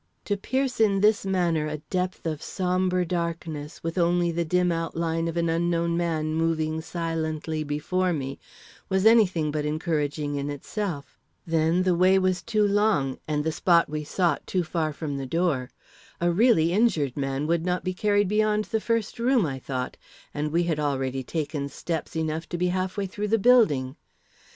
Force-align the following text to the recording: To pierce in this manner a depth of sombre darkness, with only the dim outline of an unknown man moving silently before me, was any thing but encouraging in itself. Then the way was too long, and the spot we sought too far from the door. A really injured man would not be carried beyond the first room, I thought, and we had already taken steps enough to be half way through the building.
To 0.25 0.35
pierce 0.35 0.79
in 0.81 1.01
this 1.01 1.27
manner 1.27 1.67
a 1.67 1.77
depth 1.91 2.25
of 2.25 2.41
sombre 2.41 3.05
darkness, 3.05 3.83
with 3.83 3.99
only 3.99 4.31
the 4.31 4.43
dim 4.43 4.71
outline 4.71 5.27
of 5.27 5.37
an 5.37 5.47
unknown 5.47 5.95
man 5.95 6.33
moving 6.33 6.81
silently 6.81 7.63
before 7.63 8.11
me, 8.11 8.39
was 8.89 9.05
any 9.05 9.27
thing 9.27 9.51
but 9.51 9.63
encouraging 9.63 10.37
in 10.37 10.49
itself. 10.49 11.19
Then 11.45 11.83
the 11.83 11.93
way 11.93 12.17
was 12.17 12.41
too 12.41 12.67
long, 12.67 13.19
and 13.27 13.43
the 13.43 13.51
spot 13.51 13.89
we 13.89 14.03
sought 14.03 14.47
too 14.47 14.63
far 14.63 14.91
from 14.91 15.17
the 15.17 15.27
door. 15.27 15.69
A 16.19 16.31
really 16.31 16.73
injured 16.73 17.15
man 17.15 17.45
would 17.45 17.63
not 17.63 17.83
be 17.83 17.93
carried 17.93 18.27
beyond 18.27 18.65
the 18.65 18.81
first 18.81 19.19
room, 19.19 19.45
I 19.45 19.59
thought, 19.59 19.97
and 20.33 20.51
we 20.51 20.63
had 20.63 20.79
already 20.79 21.21
taken 21.21 21.69
steps 21.69 22.15
enough 22.15 22.49
to 22.49 22.57
be 22.57 22.69
half 22.69 22.97
way 22.97 23.05
through 23.05 23.27
the 23.27 23.37
building. 23.37 23.97